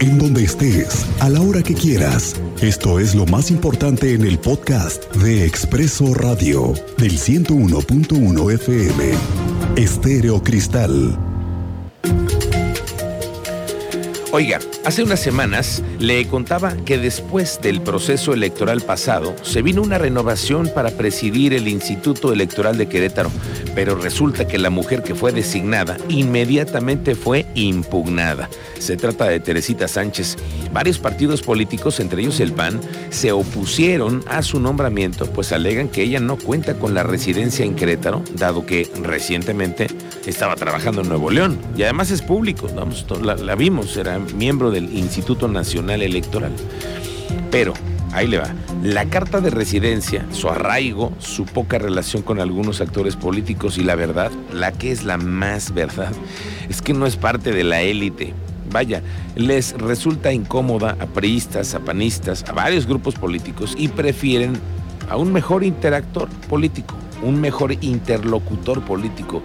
[0.00, 2.36] en donde estés, a la hora que quieras.
[2.60, 9.12] Esto es lo más importante en el podcast de Expreso Radio del 101.1 FM.
[9.76, 11.27] Estéreo Cristal.
[14.30, 19.96] Oiga, hace unas semanas le contaba que después del proceso electoral pasado se vino una
[19.96, 23.30] renovación para presidir el Instituto Electoral de Querétaro,
[23.74, 28.50] pero resulta que la mujer que fue designada inmediatamente fue impugnada.
[28.78, 30.36] Se trata de Teresita Sánchez.
[30.74, 36.02] Varios partidos políticos, entre ellos el PAN, se opusieron a su nombramiento, pues alegan que
[36.02, 39.86] ella no cuenta con la residencia en Querétaro, dado que recientemente
[40.26, 42.68] estaba trabajando en Nuevo León y además es público,
[43.22, 46.52] la, la vimos, era miembro del Instituto Nacional Electoral.
[47.50, 47.74] Pero,
[48.12, 53.16] ahí le va, la carta de residencia, su arraigo, su poca relación con algunos actores
[53.16, 56.12] políticos y la verdad, la que es la más verdad,
[56.68, 58.34] es que no es parte de la élite.
[58.70, 59.02] Vaya,
[59.34, 64.58] les resulta incómoda a priistas, a panistas, a varios grupos políticos y prefieren
[65.08, 69.42] a un mejor interactor político, un mejor interlocutor político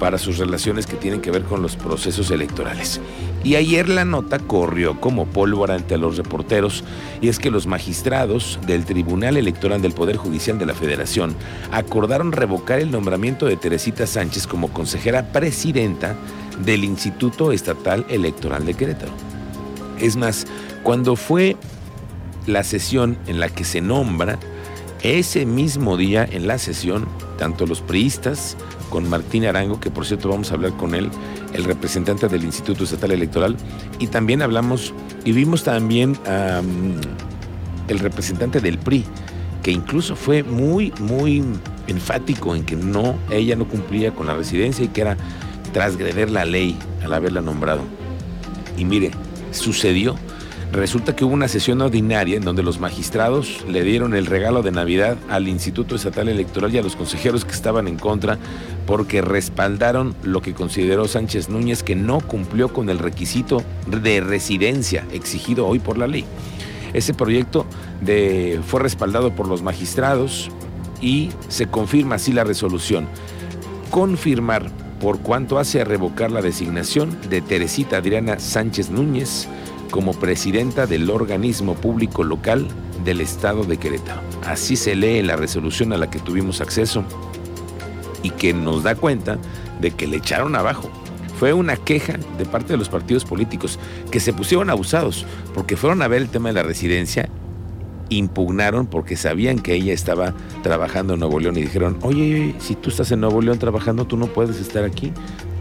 [0.00, 3.00] para sus relaciones que tienen que ver con los procesos electorales.
[3.44, 6.82] Y ayer la nota corrió como pólvora ante los reporteros
[7.20, 11.36] y es que los magistrados del Tribunal Electoral del Poder Judicial de la Federación
[11.70, 16.16] acordaron revocar el nombramiento de Teresita Sánchez como consejera presidenta
[16.64, 19.12] del Instituto Estatal Electoral de Querétaro.
[20.00, 20.46] Es más,
[20.82, 21.56] cuando fue
[22.46, 24.38] la sesión en la que se nombra,
[25.02, 27.06] ese mismo día en la sesión,
[27.38, 28.56] tanto los priistas
[28.90, 31.10] con Martín Arango, que por cierto vamos a hablar con él,
[31.54, 33.56] el representante del Instituto Estatal Electoral,
[33.98, 34.92] y también hablamos
[35.24, 36.60] y vimos también a
[37.88, 39.04] el representante del PRI,
[39.62, 41.42] que incluso fue muy, muy
[41.86, 45.16] enfático en que no, ella no cumplía con la residencia y que era
[45.72, 47.82] transgreder la ley al haberla nombrado.
[48.76, 49.10] Y mire,
[49.50, 50.16] sucedió
[50.72, 54.70] Resulta que hubo una sesión ordinaria en donde los magistrados le dieron el regalo de
[54.70, 58.38] Navidad al Instituto Estatal Electoral y a los consejeros que estaban en contra
[58.86, 65.04] porque respaldaron lo que consideró Sánchez Núñez que no cumplió con el requisito de residencia
[65.12, 66.24] exigido hoy por la ley.
[66.92, 67.66] Ese proyecto
[68.00, 70.50] de, fue respaldado por los magistrados
[71.00, 73.08] y se confirma así la resolución.
[73.90, 74.70] Confirmar
[75.00, 79.48] por cuanto hace a revocar la designación de Teresita Adriana Sánchez Núñez
[79.90, 82.68] como presidenta del organismo público local
[83.04, 84.20] del estado de Querétaro.
[84.46, 87.04] Así se lee la resolución a la que tuvimos acceso
[88.22, 89.38] y que nos da cuenta
[89.80, 90.90] de que le echaron abajo.
[91.38, 93.78] Fue una queja de parte de los partidos políticos
[94.10, 95.24] que se pusieron abusados
[95.54, 97.30] porque fueron a ver el tema de la residencia,
[98.10, 102.90] impugnaron porque sabían que ella estaba trabajando en Nuevo León y dijeron, oye, si tú
[102.90, 105.12] estás en Nuevo León trabajando, tú no puedes estar aquí.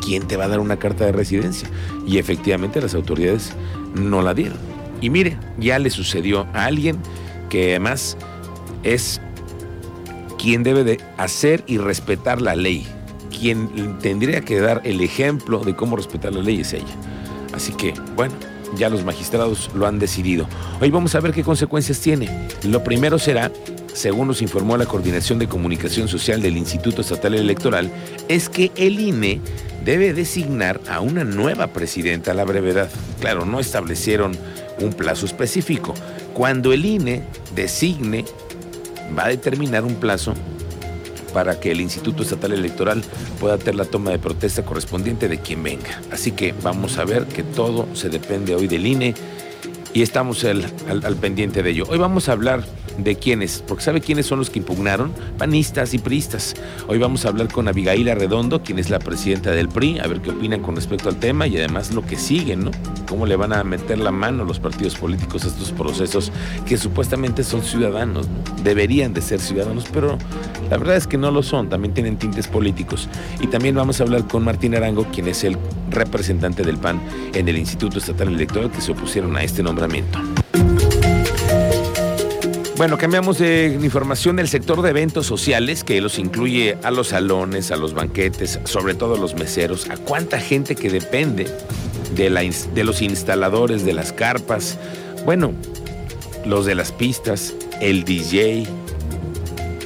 [0.00, 1.68] ¿Quién te va a dar una carta de residencia?
[2.06, 3.52] Y efectivamente las autoridades
[3.96, 4.58] no la dieron.
[5.00, 6.98] Y mire, ya le sucedió a alguien
[7.50, 8.16] que además
[8.82, 9.20] es
[10.38, 12.86] quien debe de hacer y respetar la ley.
[13.38, 16.84] Quien tendría que dar el ejemplo de cómo respetar la ley es ella.
[17.52, 18.34] Así que, bueno,
[18.76, 20.46] ya los magistrados lo han decidido.
[20.80, 22.48] Hoy vamos a ver qué consecuencias tiene.
[22.64, 23.52] Lo primero será,
[23.96, 27.90] según nos informó la Coordinación de Comunicación Social del Instituto Estatal Electoral,
[28.28, 29.40] es que el INE
[29.86, 32.90] debe designar a una nueva presidenta a la brevedad.
[33.20, 34.36] Claro, no establecieron
[34.80, 35.94] un plazo específico.
[36.34, 37.22] Cuando el INE
[37.54, 38.26] designe,
[39.18, 40.34] va a determinar un plazo
[41.32, 43.02] para que el Instituto Estatal Electoral
[43.40, 46.02] pueda hacer la toma de protesta correspondiente de quien venga.
[46.12, 49.14] Así que vamos a ver que todo se depende hoy del INE
[49.94, 51.84] y estamos al, al pendiente de ello.
[51.88, 52.62] Hoy vamos a hablar
[52.98, 56.54] de quiénes, porque sabe quiénes son los que impugnaron, panistas y priistas.
[56.88, 60.20] Hoy vamos a hablar con Abigail Arredondo, quien es la presidenta del PRI, a ver
[60.20, 62.70] qué opinan con respecto al tema y además lo que sigue, ¿no?
[63.08, 66.32] Cómo le van a meter la mano los partidos políticos a estos procesos
[66.66, 68.26] que supuestamente son ciudadanos,
[68.62, 70.18] deberían de ser ciudadanos, pero
[70.70, 73.08] la verdad es que no lo son, también tienen tintes políticos.
[73.40, 75.56] Y también vamos a hablar con Martín Arango, quien es el
[75.90, 77.00] representante del PAN
[77.34, 80.18] en el Instituto Estatal Electoral que se opusieron a este nombramiento.
[82.76, 87.70] Bueno, cambiamos de información del sector de eventos sociales, que los incluye a los salones,
[87.70, 91.46] a los banquetes, sobre todo a los meseros, a cuánta gente que depende
[92.14, 94.78] de, la, de los instaladores de las carpas,
[95.24, 95.54] bueno,
[96.44, 98.66] los de las pistas, el DJ,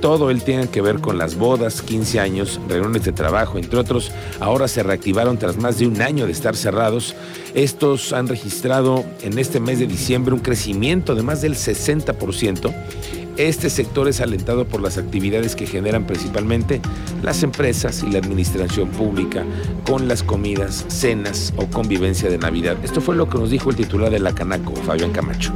[0.00, 4.12] todo él tiene que ver con las bodas, 15 años, reuniones de trabajo, entre otros.
[4.40, 7.16] Ahora se reactivaron tras más de un año de estar cerrados.
[7.54, 12.72] Estos han registrado en este mes de diciembre un crecimiento de más del 60%
[13.38, 16.80] Este sector es alentado por las actividades que generan principalmente
[17.22, 19.44] las empresas y la administración pública
[19.86, 22.76] con las comidas, cenas o convivencia de Navidad.
[22.82, 25.52] Esto fue lo que nos dijo el titular de la Canaco, Fabián Camacho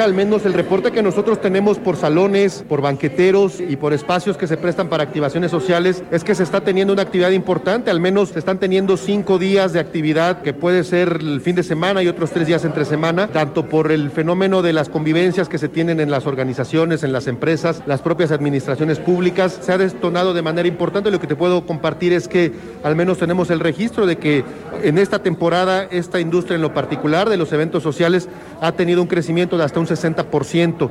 [0.00, 4.46] al menos el reporte que nosotros tenemos por salones, por banqueteros y por espacios que
[4.46, 8.30] se prestan para activaciones sociales es que se está teniendo una actividad importante, al menos
[8.30, 12.08] se están teniendo cinco días de actividad que puede ser el fin de semana y
[12.08, 16.00] otros tres días entre semana, tanto por el fenómeno de las convivencias que se tienen
[16.00, 20.68] en las organizaciones, en las empresas, las propias administraciones públicas, se ha detonado de manera
[20.68, 21.10] importante.
[21.10, 22.52] Lo que te puedo compartir es que
[22.82, 24.44] al menos tenemos el registro de que
[24.82, 28.28] en esta temporada esta industria en lo particular de los eventos sociales
[28.60, 30.90] ha tenido un crecimiento de hasta un 60%.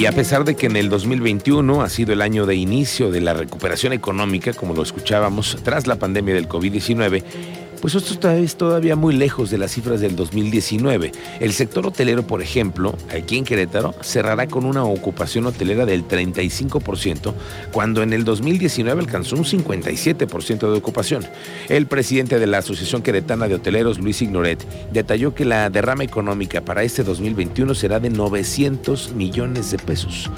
[0.00, 3.20] Y a pesar de que en el 2021 ha sido el año de inicio de
[3.20, 7.22] la recuperación económica, como lo escuchábamos, tras la pandemia del COVID-19,
[7.80, 11.12] pues esto es todavía muy lejos de las cifras del 2019.
[11.40, 17.32] El sector hotelero, por ejemplo, aquí en Querétaro, cerrará con una ocupación hotelera del 35%,
[17.72, 21.24] cuando en el 2019 alcanzó un 57% de ocupación.
[21.68, 26.60] El presidente de la Asociación Queretana de Hoteleros, Luis Ignoret, detalló que la derrama económica
[26.60, 30.30] para este 2021 será de 900 millones de pesos,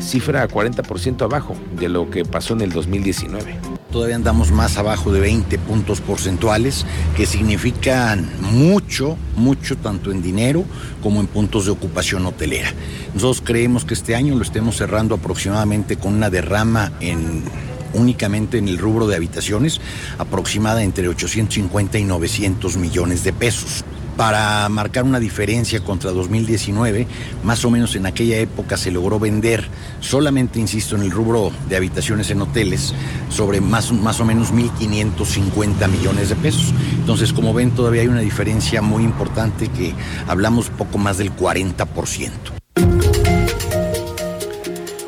[0.00, 5.20] cifra 40% abajo de lo que pasó en el 2019 todavía andamos más abajo de
[5.20, 10.64] 20 puntos porcentuales, que significan mucho, mucho, tanto en dinero
[11.02, 12.72] como en puntos de ocupación hotelera.
[13.14, 17.44] Nosotros creemos que este año lo estemos cerrando aproximadamente con una derrama en
[17.92, 19.80] únicamente en el rubro de habitaciones,
[20.18, 23.84] aproximada entre 850 y 900 millones de pesos
[24.20, 27.06] para marcar una diferencia contra 2019.
[27.42, 29.66] Más o menos en aquella época se logró vender,
[30.00, 32.92] solamente insisto, en el rubro de habitaciones en hoteles,
[33.30, 36.74] sobre más, más o menos 1.550 millones de pesos.
[36.96, 39.94] Entonces, como ven, todavía hay una diferencia muy importante que
[40.28, 42.30] hablamos poco más del 40%.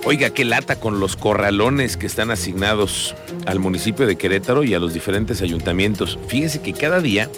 [0.07, 4.79] Oiga, qué lata con los corralones que están asignados al municipio de Querétaro y a
[4.79, 6.19] los diferentes ayuntamientos.
[6.29, 7.29] Fíjese que cada día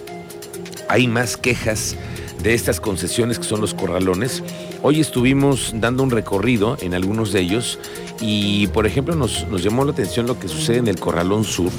[0.95, 1.97] hay más quejas
[2.45, 4.45] de estas concesiones que son los corralones.
[4.81, 7.81] Hoy estuvimos dando un recorrido en algunos de ellos
[8.21, 11.73] y, por ejemplo, nos, llamó la atención lo que sucede en el Corralón Sur,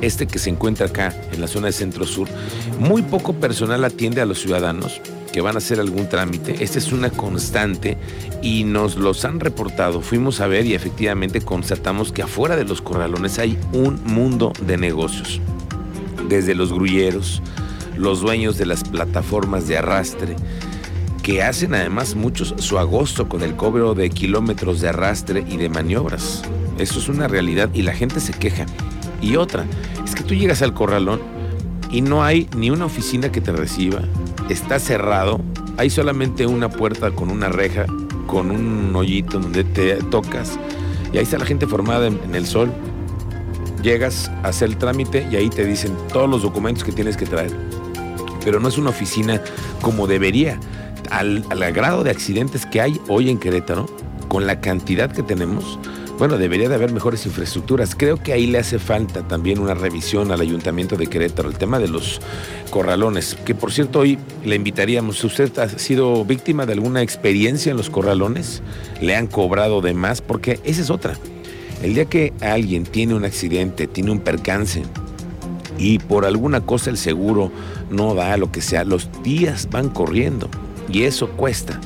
[0.00, 2.28] este que se encuentra acá en la zona de Centro Sur.
[2.78, 5.00] Muy poco personal atiende a los ciudadanos
[5.32, 6.62] que van a hacer algún trámite.
[6.62, 7.96] Esta es una constante
[8.42, 10.02] y nos los han reportado.
[10.02, 14.76] Fuimos a ver y efectivamente constatamos que afuera de los corralones hay un mundo de
[14.76, 15.40] negocios.
[16.28, 17.42] Desde los grulleros,
[18.00, 20.34] los dueños de las plataformas de arrastre,
[21.22, 25.68] que hacen además muchos su agosto con el cobro de kilómetros de arrastre y de
[25.68, 26.42] maniobras.
[26.78, 28.64] Eso es una realidad y la gente se queja.
[29.20, 29.66] Y otra,
[30.04, 31.20] es que tú llegas al corralón
[31.90, 34.00] y no hay ni una oficina que te reciba,
[34.48, 35.42] está cerrado,
[35.76, 37.84] hay solamente una puerta con una reja,
[38.26, 40.58] con un hoyito donde te tocas
[41.12, 42.72] y ahí está la gente formada en, el sol.
[43.82, 47.26] Llegas a hacer el trámite y ahí te dicen todos los documentos que tienes que
[47.26, 47.50] traer
[48.44, 49.42] pero no es una oficina
[49.82, 50.58] como debería.
[51.10, 53.86] Al, al grado de accidentes que hay hoy en Querétaro,
[54.28, 55.78] con la cantidad que tenemos,
[56.20, 57.94] bueno, debería de haber mejores infraestructuras.
[57.96, 61.78] Creo que ahí le hace falta también una revisión al Ayuntamiento de Querétaro, el tema
[61.78, 62.20] de los
[62.68, 67.78] corralones, que por cierto hoy le invitaríamos, ¿usted ha sido víctima de alguna experiencia en
[67.78, 68.62] los corralones?
[69.00, 70.20] ¿Le han cobrado de más?
[70.20, 71.16] Porque esa es otra.
[71.82, 74.82] El día que alguien tiene un accidente, tiene un percance,
[75.80, 77.50] y por alguna cosa el seguro
[77.90, 80.48] no da lo que sea, los días van corriendo
[80.88, 81.80] y eso cuesta.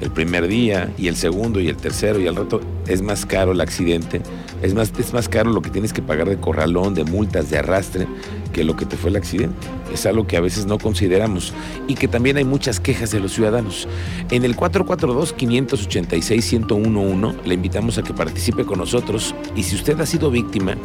[0.00, 3.52] El primer día y el segundo y el tercero y al rato es más caro
[3.52, 4.20] el accidente,
[4.62, 7.58] es más, es más caro lo que tienes que pagar de corralón, de multas, de
[7.58, 8.08] arrastre,
[8.52, 9.54] que lo que te fue el accidente.
[9.92, 11.52] Es algo que a veces no consideramos
[11.86, 13.86] y que también hay muchas quejas de los ciudadanos.
[14.30, 20.30] En el 442-586-1011 le invitamos a que participe con nosotros y si usted ha sido
[20.30, 20.76] víctima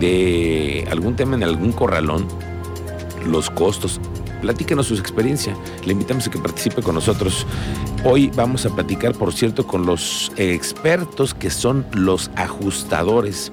[0.00, 2.26] de algún tema en algún corralón,
[3.26, 4.00] los costos.
[4.40, 5.56] Platíquenos su experiencia.
[5.86, 7.46] Le invitamos a que participe con nosotros.
[8.04, 13.50] Hoy vamos a platicar, por cierto, con los expertos que son los ajustadores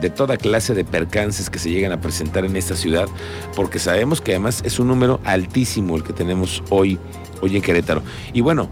[0.00, 3.08] de toda clase de percances que se llegan a presentar en esta ciudad,
[3.54, 6.98] porque sabemos que además es un número altísimo el que tenemos hoy,
[7.40, 8.02] hoy en Querétaro.
[8.34, 8.68] Y bueno,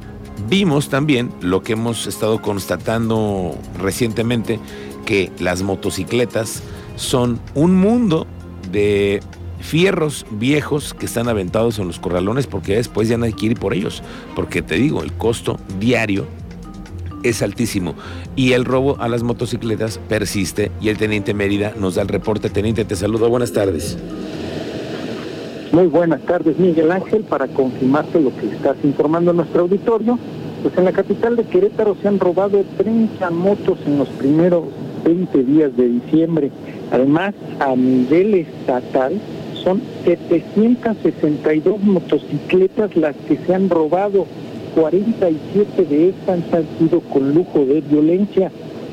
[0.49, 4.61] vimos también lo que hemos estado constatando recientemente,
[5.07, 6.63] que las motocicletas
[6.97, 8.27] son un mundo
[8.71, 9.21] de
[9.61, 13.75] fierros viejos que están aventados en los corralones porque después ya hay que ir por
[13.75, 14.03] ellos.
[14.37, 16.27] Porque te digo, el costo diario
[17.23, 17.95] es altísimo
[18.37, 22.51] y el robo a las motocicletas persiste y el teniente Mérida nos da el reporte.
[22.51, 23.97] Teniente, te saludo, buenas tardes.
[25.73, 30.19] Muy buenas tardes, Miguel Ángel, para confirmarte lo que estás informando a nuestro auditorio.
[30.63, 34.65] Pues en la capital de Querétaro se han robado 30 motos en los primeros
[35.05, 36.51] 20 días de diciembre.
[36.95, 39.15] Además, a nivel estatal,
[39.65, 44.27] son 762 motocicletas las que se han robado.
[44.77, 48.53] 47 de estas han sido con lujo de violencia.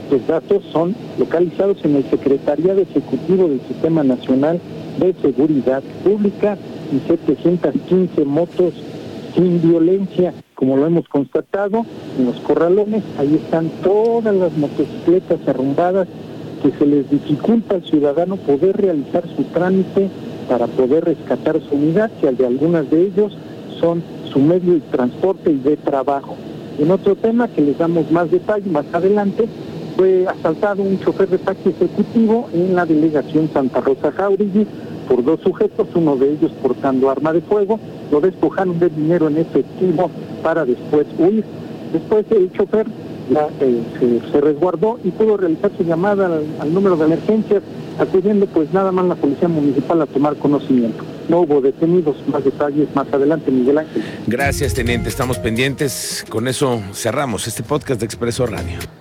[0.10, 4.60] Los datos son localizados en el Secretariado Ejecutivo del Sistema Nacional
[5.00, 6.58] de Seguridad Pública
[6.92, 8.74] y 715 motos
[9.36, 10.34] sin violencia.
[10.56, 11.86] Como lo hemos constatado,
[12.18, 16.08] en los corralones, ahí están todas las motocicletas arrumbadas
[16.62, 20.10] que se les dificulta al ciudadano poder realizar su trámite
[20.48, 23.38] para poder rescatar su unidad, que de algunas de ellos
[23.80, 26.36] son su medio de transporte y de trabajo.
[26.80, 29.48] En otro tema que les damos más detalle más adelante,
[29.98, 34.66] fue asaltado un chofer de taxi ejecutivo en la delegación Santa Rosa Jauregui
[35.08, 37.80] por dos sujetos, uno de ellos portando arma de fuego,
[38.12, 40.10] lo despojaron de dinero en efectivo
[40.42, 41.44] para después huir.
[41.92, 42.88] Después el chofer
[43.60, 47.64] eh, se, resguardó y pudo realizar su llamada al, número de emergencias,
[47.98, 51.04] acudiendo pues nada más la policía municipal a tomar conocimiento.
[51.30, 54.04] No hubo detenidos, más detalles más adelante, Miguel Ángel.
[54.28, 56.26] Gracias, teniente, estamos pendientes.
[56.30, 58.80] Con eso cerramos este podcast de Expreso Radio.